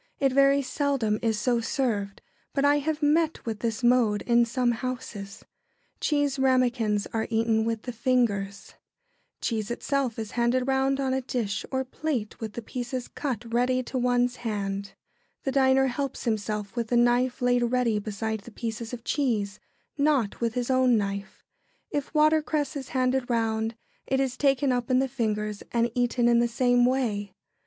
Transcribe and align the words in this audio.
It 0.19 0.31
very 0.31 0.63
seldom 0.63 1.19
is 1.21 1.39
so 1.39 1.59
served, 1.61 2.23
but 2.55 2.65
I 2.65 2.79
have 2.79 3.03
met 3.03 3.45
with 3.45 3.59
this 3.59 3.83
mode 3.83 4.23
in 4.23 4.45
some 4.45 4.71
houses. 4.71 5.45
Cheese 5.99 6.39
ramequins 6.39 7.05
are 7.13 7.27
eaten 7.29 7.65
with 7.65 7.83
the 7.83 7.91
fingers. 7.91 8.73
[Sidenote: 8.73 8.77
Cheese, 8.79 8.95
how 8.95 8.97
served.] 8.97 9.41
Cheese 9.67 9.71
itself 9.71 10.17
is 10.17 10.31
handed 10.31 10.65
round 10.67 10.99
on 10.99 11.13
a 11.13 11.21
dish 11.21 11.67
or 11.71 11.85
plate 11.85 12.39
with 12.39 12.53
the 12.53 12.63
pieces 12.63 13.09
cut 13.09 13.53
ready 13.53 13.83
to 13.83 13.99
one's 13.99 14.37
hand. 14.37 14.85
[Sidenote: 14.85 14.85
Cheese, 14.87 14.93
how 15.03 15.41
eaten.] 15.41 15.41
The 15.43 15.51
diner 15.51 15.87
helps 15.91 16.23
himself 16.23 16.75
with 16.75 16.87
the 16.87 16.97
knife 16.97 17.39
laid 17.39 17.61
ready 17.61 17.99
beside 17.99 18.39
the 18.39 18.51
pieces 18.51 18.93
of 18.93 19.03
cheese, 19.03 19.59
not 19.99 20.41
with 20.41 20.55
his 20.55 20.71
own 20.71 20.97
knife. 20.97 21.43
If 21.91 22.11
watercress 22.15 22.75
is 22.75 22.89
handed 22.89 23.29
round, 23.29 23.75
it 24.07 24.19
is 24.19 24.35
taken 24.35 24.71
up 24.71 24.89
in 24.89 24.97
the 24.97 25.07
fingers 25.07 25.61
and 25.71 25.91
eaten 25.93 26.27
in 26.27 26.39
the 26.39 26.47
same 26.47 26.87
way. 26.87 27.35